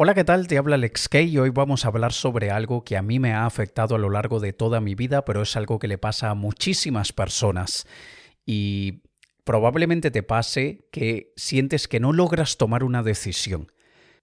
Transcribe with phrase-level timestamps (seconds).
[0.00, 0.46] Hola, ¿qué tal?
[0.46, 3.32] Te habla Alex Kay y hoy vamos a hablar sobre algo que a mí me
[3.32, 6.30] ha afectado a lo largo de toda mi vida, pero es algo que le pasa
[6.30, 7.84] a muchísimas personas.
[8.46, 9.02] Y
[9.42, 13.72] probablemente te pase que sientes que no logras tomar una decisión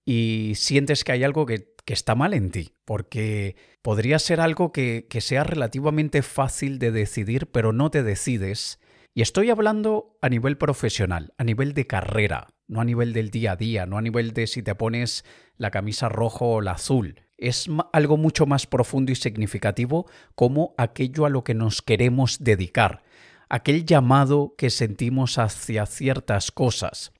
[0.06, 5.06] y sientes que hay algo que, está mal en ti, porque podría ser algo que,
[5.10, 8.80] que sea relativamente fácil de decidir, pero no te decides.
[9.12, 13.52] Y estoy hablando a nivel profesional, a nivel de carrera, no a nivel del día
[13.52, 15.24] a día, no a nivel de si te pones
[15.56, 17.20] la camisa rojo o la azul.
[17.38, 23.02] Es algo mucho más profundo y significativo como aquello a lo que nos queremos dedicar,
[23.48, 27.12] aquel llamado que sentimos hacia ciertas cosas.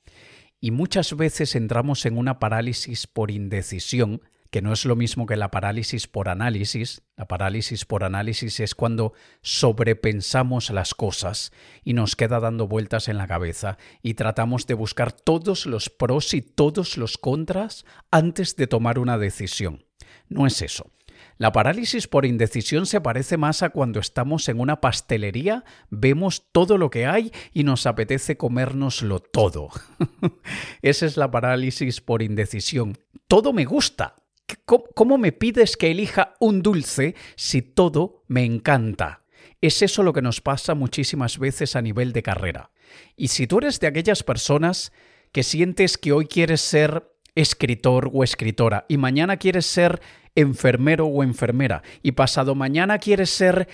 [0.60, 4.22] Y muchas veces entramos en una parálisis por indecisión
[4.56, 7.02] que no es lo mismo que la parálisis por análisis.
[7.14, 11.52] La parálisis por análisis es cuando sobrepensamos las cosas
[11.84, 16.32] y nos queda dando vueltas en la cabeza y tratamos de buscar todos los pros
[16.32, 19.84] y todos los contras antes de tomar una decisión.
[20.30, 20.90] No es eso.
[21.36, 26.78] La parálisis por indecisión se parece más a cuando estamos en una pastelería, vemos todo
[26.78, 29.68] lo que hay y nos apetece comérnoslo todo.
[30.80, 32.96] Esa es la parálisis por indecisión.
[33.28, 34.14] Todo me gusta,
[34.64, 39.24] ¿Cómo me pides que elija un dulce si todo me encanta?
[39.60, 42.70] Es eso lo que nos pasa muchísimas veces a nivel de carrera.
[43.16, 44.92] Y si tú eres de aquellas personas
[45.32, 50.00] que sientes que hoy quieres ser escritor o escritora y mañana quieres ser
[50.34, 53.68] enfermero o enfermera y pasado mañana quieres ser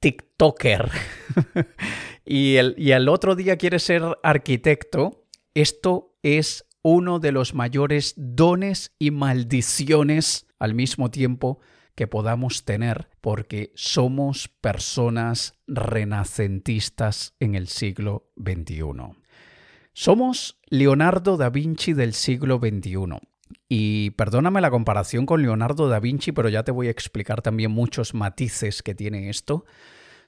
[0.00, 0.90] TikToker
[2.24, 8.14] y, el, y el otro día quieres ser arquitecto, esto es uno de los mayores
[8.16, 11.60] dones y maldiciones al mismo tiempo
[11.94, 18.82] que podamos tener porque somos personas renacentistas en el siglo XXI.
[19.92, 23.18] Somos Leonardo da Vinci del siglo XXI.
[23.68, 27.70] Y perdóname la comparación con Leonardo da Vinci, pero ya te voy a explicar también
[27.70, 29.66] muchos matices que tiene esto.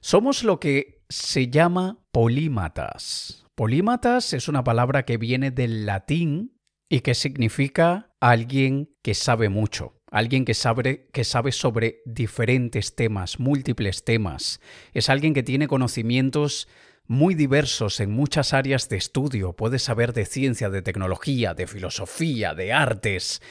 [0.01, 3.45] Somos lo que se llama polímatas.
[3.55, 6.54] Polímatas es una palabra que viene del latín
[6.89, 13.39] y que significa alguien que sabe mucho, alguien que sabe, que sabe sobre diferentes temas,
[13.39, 14.59] múltiples temas.
[14.93, 16.67] Es alguien que tiene conocimientos
[17.07, 19.53] muy diversos en muchas áreas de estudio.
[19.53, 23.41] Puede saber de ciencia, de tecnología, de filosofía, de artes.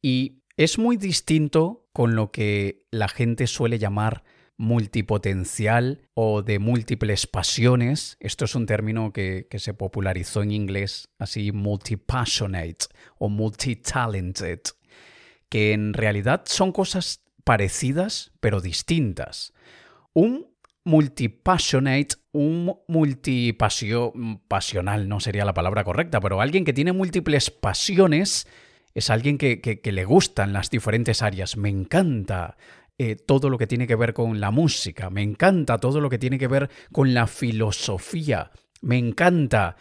[0.00, 4.24] Y es muy distinto con lo que la gente suele llamar
[4.56, 8.16] multipotencial o de múltiples pasiones.
[8.20, 12.86] Esto es un término que, se popularizó en inglés, así multipassionate
[13.18, 14.60] o multitalented,
[15.48, 19.52] que en realidad son cosas parecidas pero distintas.
[20.12, 20.46] Un
[20.84, 28.46] multipassionate, un multipasional, no sería la palabra correcta, pero alguien que tiene múltiples pasiones
[28.94, 31.56] es alguien que, que, le gustan las diferentes áreas.
[31.56, 32.56] Me encanta
[32.98, 36.18] eh, todo lo que tiene que ver con la música, me encanta todo lo que
[36.18, 38.50] tiene que ver con la filosofía,
[38.82, 39.76] me encanta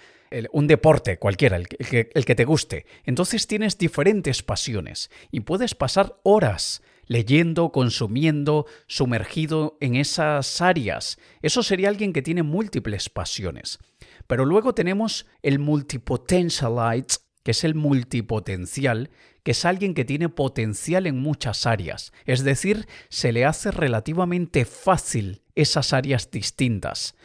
[0.52, 2.88] un deporte cualquiera, el que, el que te guste.
[3.04, 11.18] Entonces tienes diferentes pasiones y puedes pasar horas leyendo, consumiendo, sumergido en esas áreas.
[11.42, 13.80] Eso sería alguien que tiene múltiples pasiones.
[14.28, 19.10] Pero luego tenemos el multipotentialite, que es el multipotencial,
[19.44, 24.66] que es alguien que tiene potencial en muchas áreas, es decir, se le hace relativamente
[24.66, 27.16] fácil esas áreas distintas.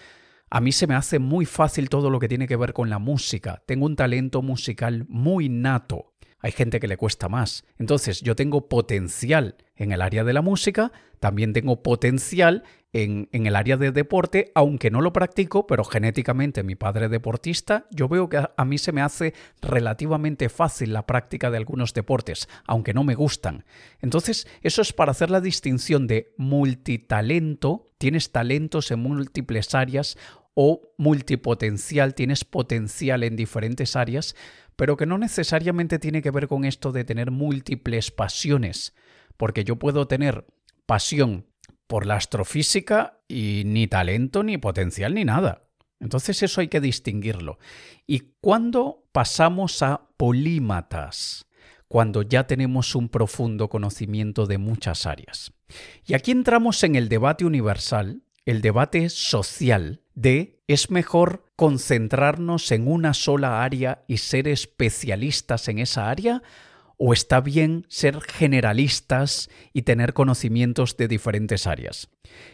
[0.50, 2.98] A mí se me hace muy fácil todo lo que tiene que ver con la
[2.98, 6.12] música, tengo un talento musical muy nato.
[6.40, 7.64] Hay gente que le cuesta más.
[7.78, 13.54] Entonces yo tengo potencial en el área de la música, también tengo potencial en, el
[13.54, 18.28] área de deporte, aunque no lo practico, pero genéticamente mi padre es deportista, yo veo
[18.28, 23.04] que a, mí se me hace relativamente fácil la práctica de algunos deportes, aunque no
[23.04, 23.64] me gustan.
[24.00, 30.16] Entonces, eso es para hacer la distinción de multitalento, tienes talentos en múltiples áreas,
[30.60, 34.34] o multipotencial, tienes potencial en diferentes áreas,
[34.78, 38.94] pero que no necesariamente tiene que ver con esto de tener múltiples pasiones,
[39.36, 40.46] porque yo puedo tener
[40.86, 41.46] pasión
[41.88, 45.64] por la astrofísica y ni talento, ni potencial, ni nada.
[45.98, 47.58] Entonces eso hay que distinguirlo.
[48.06, 51.46] ¿Y cuándo pasamos a polímatas?
[51.88, 55.52] Cuando ya tenemos un profundo conocimiento de muchas áreas.
[56.06, 62.88] Y aquí entramos en el debate universal, el debate social de es mejor concentrarnos en
[62.88, 66.42] una sola área y ser especialistas en esa área
[66.96, 72.08] o está bien ser generalistas y tener conocimientos de diferentes áreas.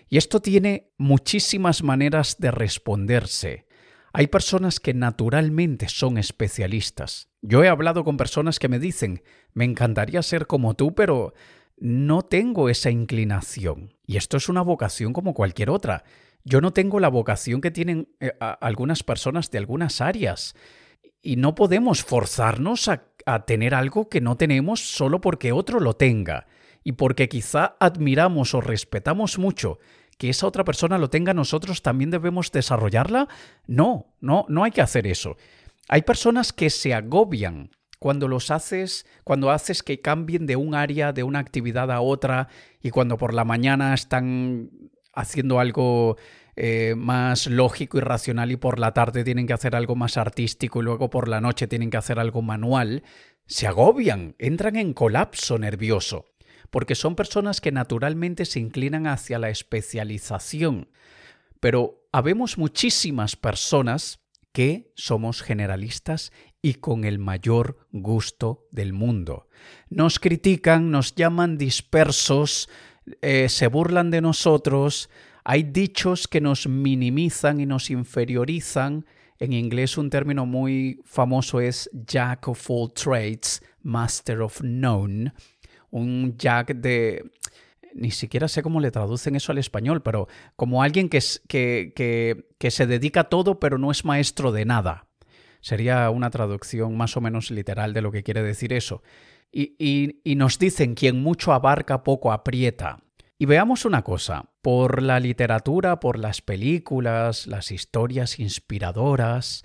[0.09, 3.69] Y esto tiene muchísimas maneras de responderse.
[4.13, 7.29] Hay personas que naturalmente son especialistas.
[7.41, 11.35] Yo he hablado con personas que me dicen, me encantaría ser como tú, pero
[11.85, 13.93] no tengo esa inclinación.
[14.07, 16.03] Y esto es una vocación como cualquier otra.
[16.43, 20.57] Yo no tengo la vocación que tienen eh, algunas personas de algunas áreas.
[21.21, 23.05] Y no podemos forzarnos a,
[23.45, 26.47] tener algo que no tenemos solo porque otro lo tenga.
[26.85, 29.79] Y porque quizá admiramos o respetamos mucho
[30.17, 33.29] que esa otra persona lo tenga, nosotros también debemos desarrollarla?
[33.67, 35.37] No, no, no hay que hacer eso.
[35.89, 37.73] Hay personas que se agobian
[38.05, 42.49] cuando los haces, cuando haces que cambien de un área, de una actividad a otra,
[42.83, 44.69] y cuando por la mañana están
[45.15, 46.19] haciendo algo
[46.55, 50.81] eh, más lógico y racional y por la tarde tienen que hacer algo más artístico
[50.81, 53.05] y luego por la noche tienen que hacer algo manual,
[53.47, 56.27] se agobian, entran en colapso nervioso
[56.69, 60.91] porque son personas que naturalmente se inclinan hacia la especialización.
[61.59, 64.21] Pero habemos muchísimas personas
[64.53, 66.33] que somos generalistas
[66.65, 69.49] y con el mayor gusto del mundo.
[69.91, 72.71] Nos critican, nos llaman dispersos,
[73.21, 75.11] eh, se burlan de nosotros,
[75.45, 79.05] hay dichos que nos minimizan y nos inferiorizan.
[79.39, 85.35] En inglés un término muy famoso es Jack of all trades, Master of none
[85.91, 87.31] un Jack de...
[87.95, 92.71] Ni siquiera sé cómo le traducen eso al español, pero como alguien que, que, que,
[92.73, 95.07] se dedica a todo pero no es maestro de nada.
[95.65, 99.03] Sería una traducción más o menos literal de lo que quiere decir eso.
[99.51, 102.99] Y, y, y, nos dicen, quien mucho abarca, poco aprieta.
[103.39, 109.65] Y veamos una cosa, por la literatura, por las películas, las historias inspiradoras,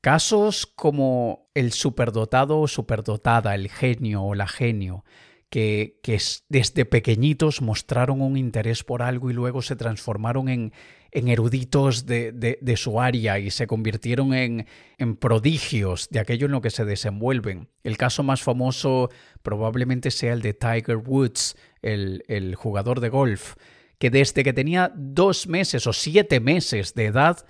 [0.00, 5.04] casos como el superdotado o superdotada, el genio o la genio,
[5.52, 6.18] que,
[6.48, 10.72] desde pequeñitos mostraron un interés por algo y luego se transformaron en,
[11.12, 14.66] eruditos de, su área y se convirtieron en,
[15.16, 17.68] prodigios de aquello en lo que se desenvuelven.
[17.84, 19.10] El caso más famoso
[19.42, 23.56] probablemente sea el de Tiger Woods, el, jugador de golf,
[23.98, 27.44] que desde que tenía dos meses o siete meses de edad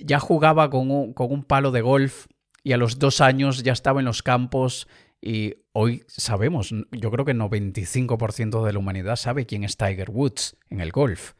[0.00, 2.26] ya jugaba con un palo de golf
[2.64, 4.88] y a los dos años ya estaba en los campos
[5.22, 10.08] y hoy sabemos, yo creo que el 95% de la humanidad sabe quién es Tiger
[10.08, 11.34] Woods en el golf.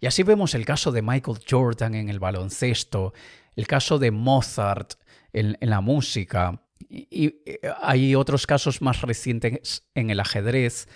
[0.00, 3.14] Y así vemos el caso de Michael Jordan en el baloncesto,
[3.54, 4.94] el caso de Mozart
[5.32, 7.36] en, la música, y,
[7.80, 10.88] hay otros casos más recientes en el ajedrez,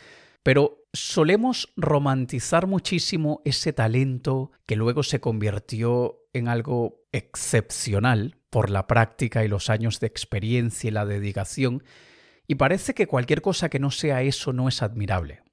[0.43, 8.89] pero solemos romantizar muchísimo ese talento que luego se convirtió en algo excepcional por la
[8.89, 11.85] práctica y los años de experiencia y la dedicación
[12.51, 15.45] y parece que cualquier cosa que no sea eso no es admirable.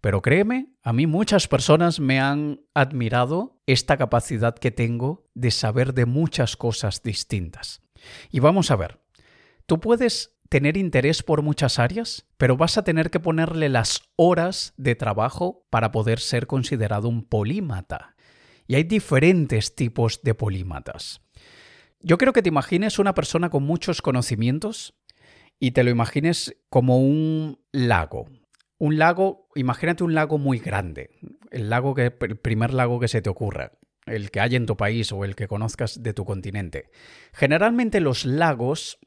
[0.00, 5.94] Pero créeme, a mí muchas personas me han admirado esta capacidad que tengo de saber
[5.94, 7.82] de muchas cosas distintas.
[8.30, 9.00] Y vamos a ver,
[9.66, 14.74] tú puedes tener interés por muchas áreas, pero vas a tener que ponerle las horas
[14.76, 18.14] de trabajo para poder ser considerado un polímata.
[18.68, 21.20] Y hay diferentes tipos de polímatas.
[22.00, 24.94] Yo creo que te imagines una persona con muchos conocimientos,
[25.60, 28.28] y te lo imagines como un lago.
[28.78, 31.10] Un lago, imagínate un lago muy grande,
[31.50, 33.72] el lago que el primer lago que se te ocurra,
[34.06, 36.90] el que hay en tu país o el que conozcas de tu continente.
[37.32, 38.98] Generalmente los lagos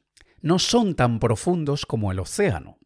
[0.42, 2.78] no son tan profundos como el océano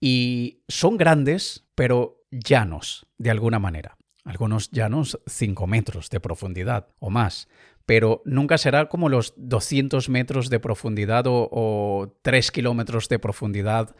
[0.00, 3.98] y son grandes, pero llanos de alguna manera.
[4.24, 7.48] Algunos llanos 5 metros de profundidad o más
[7.86, 13.94] pero nunca será como los 200 metros de profundidad o, 3 kilómetros de profundidad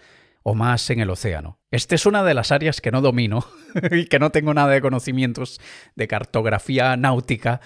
[0.45, 1.61] o más en el océano.
[1.71, 3.45] Esta es una de las áreas que no domino
[3.93, 5.61] y que no tengo nada de conocimientos
[5.95, 7.61] de cartografía náutica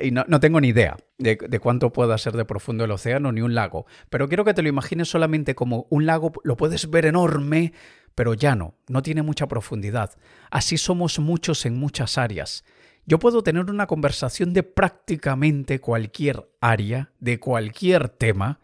[0.00, 3.42] y no, tengo ni idea de, de, cuánto pueda ser de profundo el océano ni
[3.42, 3.86] un lago.
[4.08, 7.74] Pero quiero que te lo imagines solamente como un lago, lo puedes ver enorme,
[8.14, 10.12] pero llano, no tiene mucha profundidad.
[10.50, 12.64] Así somos muchos en muchas áreas.
[13.04, 18.60] Yo puedo tener una conversación de prácticamente cualquier área, de cualquier tema,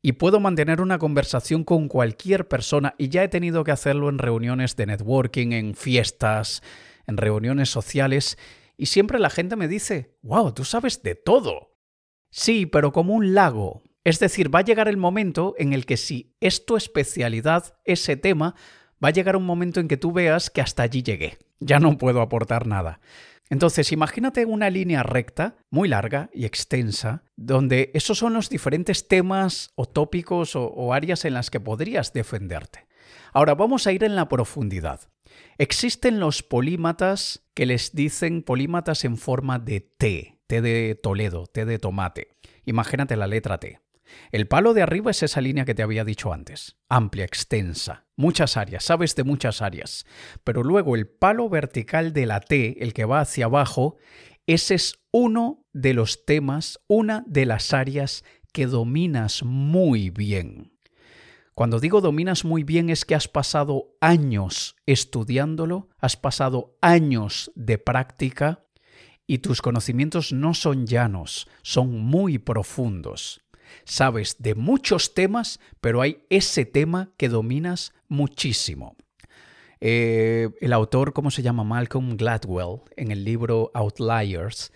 [0.00, 4.18] y puedo mantener una conversación con cualquier persona, y ya he tenido que hacerlo en
[4.18, 6.62] reuniones de networking, en fiestas,
[7.06, 8.38] en reuniones sociales,
[8.76, 11.76] y siempre la gente me dice, wow, tú sabes de todo.
[12.30, 13.82] Sí, pero como un lago.
[14.02, 18.16] Es decir, va a llegar el momento en el que si es tu especialidad, ese
[18.16, 18.54] tema,
[19.02, 21.38] va a llegar un momento en que tú veas que hasta allí llegué.
[21.60, 23.00] Ya no puedo aportar nada.
[23.50, 29.70] Entonces, imagínate una línea recta, muy larga y extensa, donde esos son los diferentes temas
[29.74, 32.86] o tópicos o, áreas en las que podrías defenderte.
[33.32, 35.00] Ahora vamos a ir en la profundidad.
[35.58, 40.38] Existen los polímatas que les dicen polímatas en forma de T.
[40.46, 42.28] T de Toledo, T de tomate.
[42.64, 43.83] Imagínate la letra T.
[44.32, 48.56] El palo de arriba es esa línea que te había dicho antes, amplia, extensa, muchas
[48.56, 50.06] áreas, sabes de muchas áreas.
[50.44, 53.96] Pero luego el palo vertical de la T, el que va hacia abajo,
[54.46, 60.72] ese es uno de los temas, una de las áreas que dominas muy bien.
[61.54, 67.78] Cuando digo dominas muy bien es que has pasado años estudiándolo, has pasado años de
[67.78, 68.64] práctica
[69.26, 73.43] y tus conocimientos no son llanos, son muy profundos.
[73.84, 78.96] Sabes de muchos temas, pero hay ese tema que dominas muchísimo.
[79.80, 81.62] Eh, el autor, ¿cómo se llama?
[81.62, 84.72] Malcolm Gladwell, en el libro Outliers,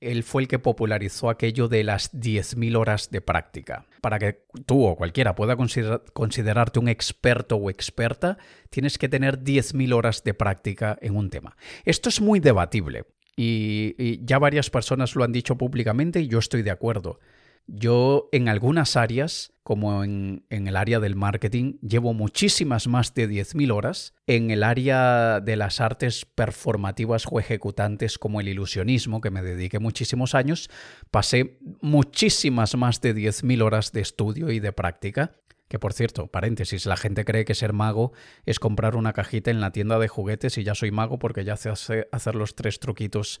[0.00, 3.86] él fue el que popularizó aquello de las 10.000 horas de práctica.
[4.00, 8.38] Para que tú o cualquiera pueda considerarte un experto o experta,
[8.70, 11.56] tienes que tener 10.000 horas de práctica en un tema.
[11.84, 16.62] Esto es muy debatible y ya varias personas lo han dicho públicamente y yo estoy
[16.62, 17.18] de acuerdo.
[17.66, 23.72] Yo en algunas áreas, como en, el área del marketing, llevo muchísimas más de 10.000
[23.72, 24.12] horas.
[24.26, 29.78] En el área de las artes performativas o ejecutantes como el ilusionismo, que me dediqué
[29.78, 30.68] muchísimos años,
[31.10, 35.32] pasé muchísimas más de 10.000 horas de estudio y de práctica.
[35.68, 38.12] Que por cierto, paréntesis, la gente cree que ser mago
[38.44, 41.56] es comprar una cajita en la tienda de juguetes y ya soy mago porque ya
[41.56, 41.70] sé
[42.12, 43.40] hacer los tres truquitos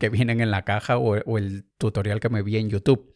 [0.00, 3.11] que, vienen en la caja o el tutorial que me vi en YouTube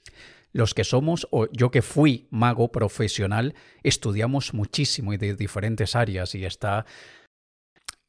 [0.56, 6.34] los que somos, o yo que fui mago profesional, estudiamos muchísimo y de diferentes áreas
[6.34, 6.86] y está...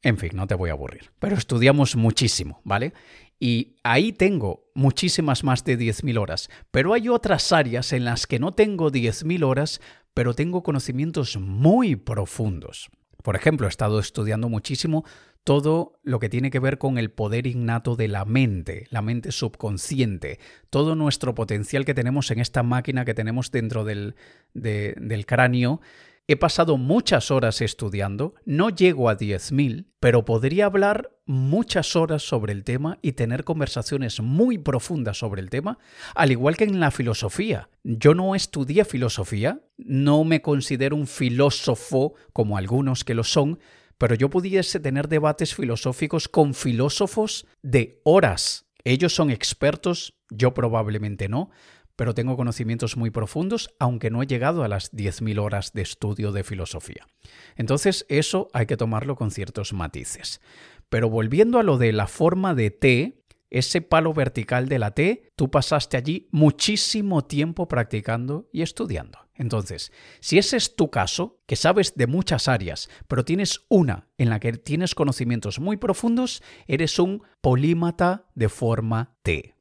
[0.00, 2.92] En fin, no te voy a aburrir, pero estudiamos muchísimo, ¿vale?
[3.40, 8.38] Y ahí tengo muchísimas más de 10.000 horas, pero hay otras áreas en las que
[8.38, 9.80] no tengo 10.000 horas,
[10.14, 12.88] pero tengo conocimientos muy profundos.
[13.22, 15.04] Por ejemplo, he estado estudiando muchísimo
[15.44, 19.32] todo lo que tiene que ver con el poder innato de la mente, la mente
[19.32, 20.38] subconsciente,
[20.70, 24.14] todo nuestro potencial que tenemos en esta máquina que tenemos dentro del,
[24.54, 25.80] del cráneo.
[26.26, 32.52] He pasado muchas horas estudiando, no llego a 10.000, pero podría hablar muchas horas sobre
[32.52, 35.78] el tema y tener conversaciones muy profundas sobre el tema,
[36.14, 37.70] al igual que en la filosofía.
[37.82, 43.58] Yo no estudié filosofía, no me considero un filósofo como algunos que lo son,
[43.98, 48.66] pero yo pudiese tener debates filosóficos con filósofos de horas.
[48.84, 51.50] Ellos son expertos, yo probablemente no,
[51.96, 56.30] pero tengo conocimientos muy profundos, aunque no he llegado a las 10.000 horas de estudio
[56.30, 57.08] de filosofía.
[57.56, 60.40] Entonces, eso hay que tomarlo con ciertos matices.
[60.88, 65.30] Pero volviendo a lo de la forma de T, ese palo vertical de la T,
[65.36, 69.18] tú pasaste allí muchísimo tiempo practicando y estudiando.
[69.34, 74.30] Entonces, si ese es tu caso, que sabes de muchas áreas, pero tienes una en
[74.30, 79.54] la que tienes conocimientos muy profundos, eres un polímata de forma T.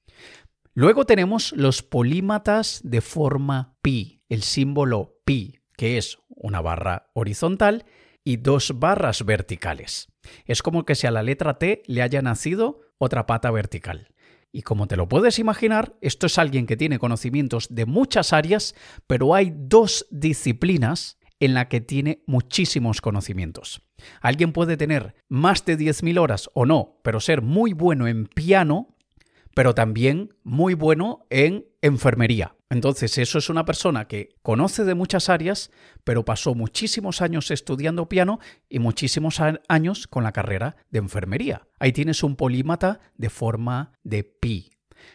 [0.74, 7.86] Luego tenemos los polímatas de forma pi, el símbolo pi, que es una barra horizontal
[8.28, 10.10] y dos barras verticales.
[10.46, 14.10] Es como que si a la letra T le haya nacido otra pata vertical.
[14.52, 18.76] Y como te lo puedes imaginar, esto es alguien que tiene conocimientos de muchas áreas,
[19.08, 23.82] pero hay dos disciplinas en la que tiene muchísimos conocimientos.
[24.20, 28.98] Alguien puede tener más de 10.000 horas o no, pero ser muy bueno en piano,
[29.56, 32.56] pero también muy bueno en enfermería.
[32.70, 35.72] Entonces, eso es una persona que conoce de muchas áreas,
[36.04, 41.68] pero pasó muchísimos años estudiando piano y muchísimos años con la carrera de enfermería.
[41.80, 44.72] Ahí tienes un polímata de forma de pi.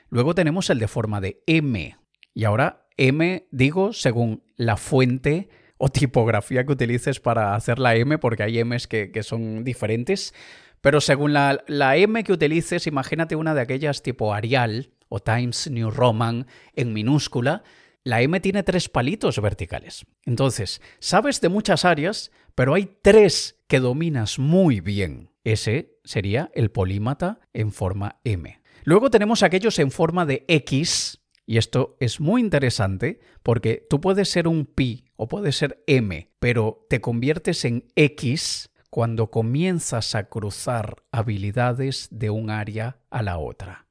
[0.09, 1.97] Luego tenemos el de forma de M.
[2.35, 8.19] Y ahora M digo según la fuente o tipografía que utilices para hacer la M,
[8.19, 10.33] porque hay M's que, que son diferentes.
[10.81, 15.71] Pero según la, la M que utilices, imagínate una de aquellas tipo Arial, o Times
[15.71, 17.63] New Roman en minúscula,
[18.03, 20.07] la M tiene tres palitos verticales.
[20.25, 25.31] Entonces, sabes de muchas áreas, pero hay tres que dominas muy bien.
[25.45, 28.61] Ese sería el polímata en forma M.
[28.85, 34.31] Luego tenemos aquellos en forma de X, y esto es muy interesante porque tú puedes
[34.31, 40.31] ser un pi o puedes ser M, pero te conviertes en X cuando comienzas a
[40.31, 43.87] cruzar habilidades de un área a la otra.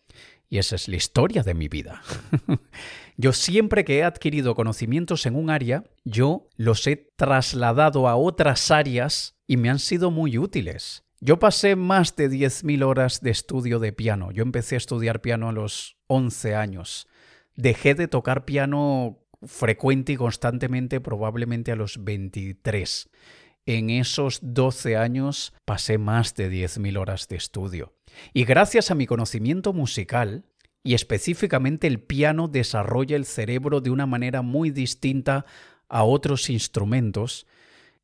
[0.52, 2.02] Y esa es la historia de mi vida.
[3.18, 8.70] yo siempre que he adquirido conocimientos en un área, yo los he trasladado a otras
[8.70, 11.06] áreas y me han sido muy útiles.
[11.22, 14.34] Yo pasé más de 10.000 horas de estudio de piano.
[14.34, 17.08] Yo empecé a estudiar piano a los 11 años.
[17.56, 23.10] Dejé de tocar piano frecuente y constantemente probablemente a los 23.
[23.66, 27.94] En esos 12 años pasé más de 10.000 horas de estudio.
[28.34, 30.46] Y gracias a mi conocimiento musical
[30.84, 35.46] y específicamente el piano desarrolla el cerebro de una manera muy distinta
[35.88, 37.46] a otros instrumentos.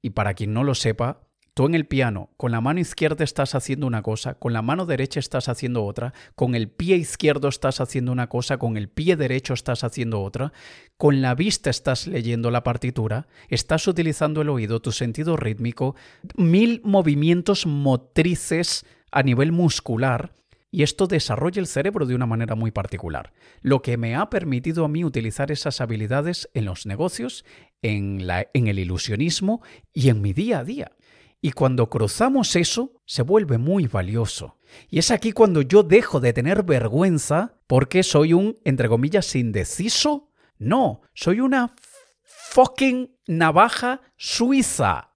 [0.01, 1.26] Y para quien no lo sepa,
[1.57, 4.85] tú en el piano, con la mano izquierda estás haciendo una cosa, con la mano
[4.85, 9.15] derecha estás haciendo otra, con el pie izquierdo estás haciendo una cosa, con el pie
[9.15, 10.53] derecho estás haciendo otra,
[10.97, 15.95] con la vista estás leyendo la partitura, estás utilizando el oído, tu sentido rítmico,
[16.35, 20.35] mil movimientos motrices a nivel muscular
[20.69, 24.85] y esto desarrolla el cerebro de una manera muy particular, lo que me ha permitido
[24.85, 27.45] a mí utilizar esas habilidades en los negocios,
[27.81, 30.91] en, la, el ilusionismo y en mi día a día.
[31.41, 34.57] Y cuando cruzamos eso, se vuelve muy valioso.
[34.89, 40.31] Y es aquí cuando yo dejo de tener vergüenza porque soy un, entre comillas, indeciso.
[40.57, 41.75] No, soy una
[42.23, 45.11] fucking navaja suiza.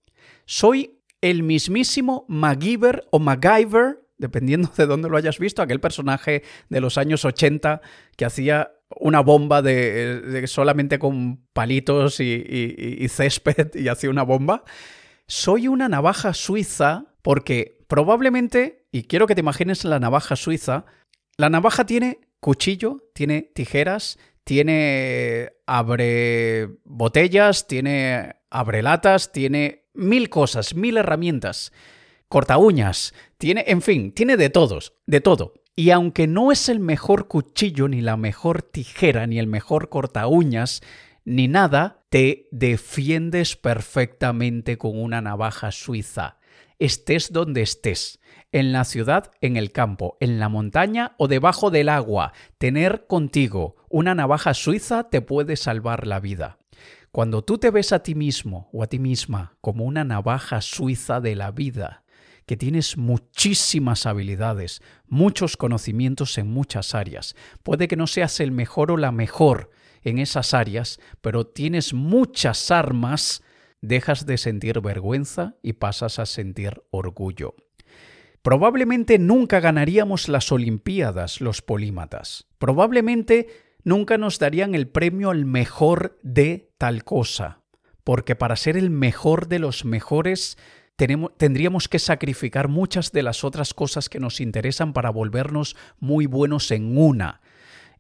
[0.45, 6.79] Soy el mismísimo MacGyver o MacGyver dependiendo de dónde lo hayas visto, aquel personaje de
[6.79, 7.81] los años 80
[8.15, 14.63] que hacía una bomba de, solamente con palitos y, césped y hacía una bomba.
[15.33, 20.83] Soy una navaja suiza porque probablemente, y quiero que te imagines la navaja suiza,
[21.38, 30.75] la navaja tiene cuchillo, tiene tijeras, tiene abre botellas, tiene abre latas, tiene mil cosas,
[30.75, 31.71] mil herramientas
[32.27, 35.53] corta uñas, tiene, en fin, tiene de todos, de todo.
[35.77, 40.27] Y aunque no es el mejor cuchillo, ni la mejor tijera, ni el mejor corta
[40.27, 40.81] uñas,
[41.23, 46.39] ni nada, te defiendes perfectamente con una navaja suiza.
[46.77, 48.20] Estés donde estés,
[48.51, 53.77] en la ciudad, en el campo, en la montaña o debajo del agua, tener contigo
[53.88, 56.58] una navaja suiza te puede salvar la vida.
[57.13, 61.22] Cuando tú te ves a ti mismo o a ti misma como una navaja suiza
[61.22, 62.03] de la vida,
[62.46, 67.38] que tienes muchísimas habilidades, muchos conocimientos en muchas áreas.
[67.63, 69.72] Puede que no seas el mejor o la mejor
[70.03, 73.43] en esas áreas, pero tienes muchas armas,
[73.81, 77.55] dejas de sentir vergüenza y pasas a sentir orgullo.
[78.41, 82.47] Probablemente nunca ganaríamos las Olimpiadas los polímatas.
[82.58, 83.47] Probablemente
[83.84, 87.60] nunca nos darían el premio al mejor de tal cosa.
[88.04, 90.58] Porque para ser el mejor de los mejores
[91.38, 96.69] tendríamos que sacrificar muchas de las otras cosas que nos interesan para volvernos muy buenos
[96.71, 97.41] en una.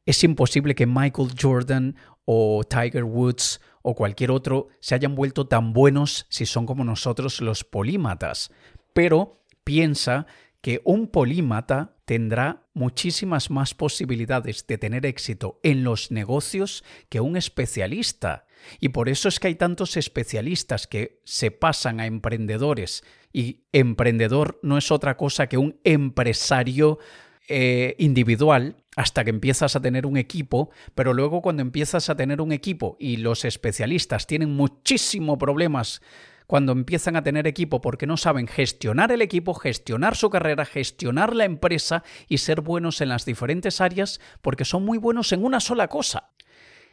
[0.05, 5.73] Es imposible que Michael Jordan o Tiger Woods o cualquier otro se hayan vuelto tan
[5.73, 8.51] buenos si son como nosotros los polímatas.
[8.93, 10.27] Pero piensa
[10.61, 17.35] que un polímata tendrá muchísimas más posibilidades de tener éxito en los negocios que un
[17.35, 18.45] especialista.
[18.79, 23.03] Y por eso es que hay tantos especialistas que se pasan a emprendedores.
[23.33, 26.99] Y emprendedor no es otra cosa que un empresario
[27.47, 32.41] eh, individual hasta que empiezas a tener un equipo, pero luego cuando empiezas a tener
[32.41, 36.01] un equipo y los especialistas tienen muchísimos problemas
[36.47, 41.33] cuando empiezan a tener equipo porque no saben gestionar el equipo, gestionar su carrera, gestionar
[41.33, 45.61] la empresa y ser buenos en las diferentes áreas porque son muy buenos en una
[45.61, 46.31] sola cosa.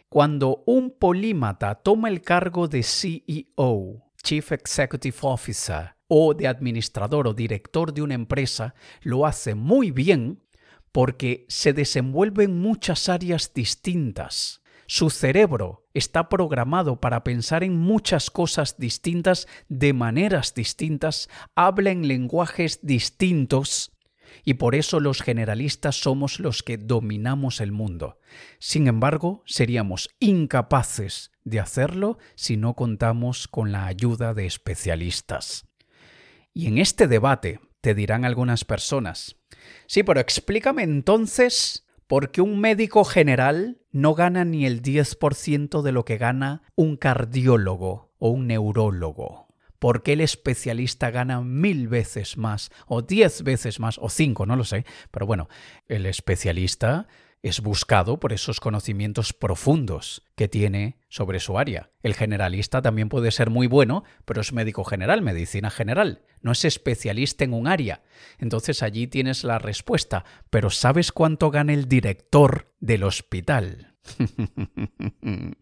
[0.08, 7.34] Cuando un polímata toma el cargo de CEO, Chief Executive Officer, o de administrador o
[7.34, 10.40] director de una empresa, lo hace muy bien
[10.92, 14.62] porque se desenvuelve en muchas áreas distintas.
[14.87, 22.09] Su cerebro está programado para pensar en muchas cosas distintas de maneras distintas, habla en
[22.09, 23.92] lenguajes distintos
[24.44, 28.18] y por eso los generalistas somos los que dominamos el mundo.
[28.59, 35.66] Sin embargo, seríamos incapaces de hacerlo si no contamos con la ayuda de especialistas.
[36.55, 39.36] Y en este debate te dirán algunas personas,
[39.86, 45.92] sí, pero explícame entonces por qué un médico general no gana ni el 10% de
[45.92, 49.48] lo que gana un cardiólogo o un neurólogo.
[49.78, 54.56] ¿Por qué el especialista gana mil veces más, o diez veces más, o cinco, no
[54.56, 54.84] lo sé?
[55.12, 55.48] Pero bueno,
[55.86, 57.06] el especialista
[57.42, 61.90] es buscado por esos conocimientos profundos que tiene sobre su área.
[62.03, 66.64] El generalista también puede ser muy bueno, pero es médico general, medicina general, no es
[66.64, 68.03] especialista en un área.
[68.38, 73.94] Entonces allí tienes la respuesta, pero ¿sabes cuánto gana el director del hospital?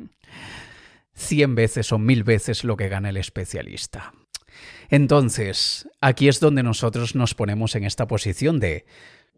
[1.14, 4.12] cien veces o mil veces lo que gana el especialista.
[4.88, 8.86] Entonces, aquí es donde nosotros nos ponemos en esta posición de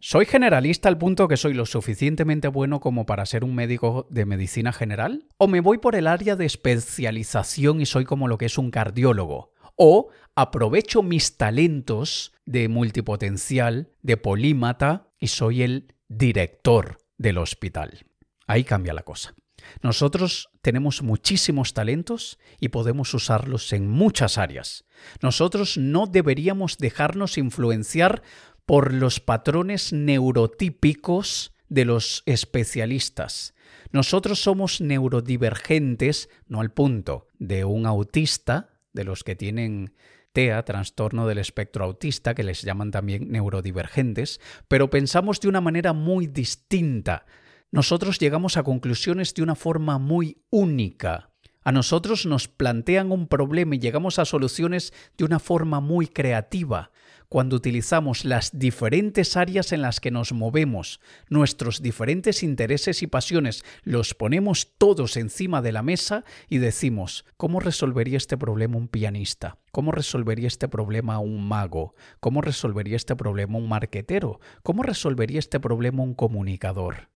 [0.01, 4.27] ¿Soy generalista al punto que soy lo suficientemente bueno como para ser un médico de
[4.27, 5.27] medicina general?
[5.39, 8.71] ¿O me voy por el área de especialización y soy como lo que es un
[8.71, 9.53] cardiólogo?
[9.75, 18.07] ¿O aprovecho mis talentos de multipotencial, de polímata y soy el director del hospital.
[18.47, 19.35] Ahí cambia la cosa.
[19.83, 24.85] Nosotros tenemos muchísimos talentos y podemos usarlos en muchas áreas.
[25.21, 28.23] Nosotros no deberíamos dejarnos influenciar
[28.69, 33.55] por los patrones neurotípicos de los especialistas.
[33.93, 39.95] Nosotros somos neurodivergentes, no al punto de un autista, de los que tienen
[40.35, 45.95] TEA, trastorno del espectro autista, que les llaman también neurodivergentes, pero pensamos de una manera
[45.95, 47.25] muy distinta.
[47.71, 51.31] Nosotros llegamos a conclusiones de una forma muy única.
[51.63, 56.91] A nosotros nos plantean un problema y llegamos a soluciones de una forma muy creativa
[57.29, 63.65] cuando utilizamos las diferentes áreas en las que nos movemos, nuestros diferentes intereses y pasiones,
[63.83, 69.59] los ponemos todos encima de la mesa y decimos, ¿cómo resolvería este problema un pianista?
[69.73, 71.95] ¿Cómo resolvería este problema un mago?
[72.21, 74.41] ¿Cómo resolvería este problema un marquetero?
[74.63, 77.11] ¿Cómo resolvería este problema un comunicador?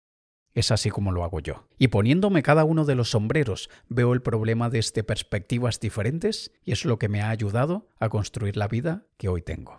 [0.53, 1.69] Es así como lo hago yo.
[1.79, 6.85] Y poniéndome cada uno de los sombreros, veo el problema desde perspectivas diferentes y es
[6.85, 9.79] lo que me ha ayudado a construir la vida que hoy tengo.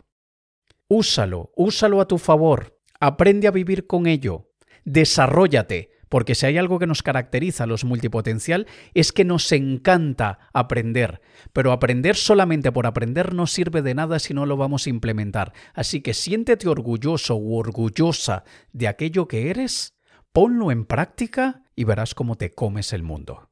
[0.94, 4.50] Úsalo, úsalo a tu favor, aprende a vivir con ello,
[4.84, 10.50] desarrollate, porque si hay algo que nos caracteriza a los multipotencial es que nos encanta
[10.52, 11.22] aprender,
[11.54, 15.54] pero aprender solamente por aprender no sirve de nada si no lo vamos a implementar.
[15.74, 19.96] Así que siéntete orgulloso u orgullosa de aquello que eres,
[20.34, 23.51] ponlo en práctica y verás cómo te comes el mundo.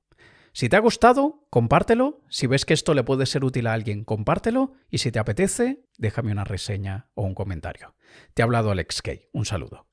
[0.60, 2.20] Si te ha gustado, compártelo.
[2.28, 4.74] Si ves que esto le puede ser útil a alguien, compártelo.
[4.90, 7.96] Y si te apetece, déjame una reseña o un comentario.
[8.34, 9.30] Te ha hablado Alex Kay.
[9.32, 9.89] Un saludo.